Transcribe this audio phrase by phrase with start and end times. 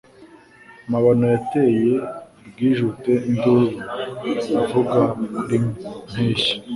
[0.91, 1.89] Mabano yateye
[2.49, 3.65] Bwijute induru
[4.49, 4.99] iravuga
[5.41, 5.57] kuri
[6.11, 6.53] Mpeshi,